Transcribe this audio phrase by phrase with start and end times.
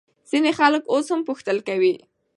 [0.29, 1.95] ځینې خلک اوس هم پوښتل کوي.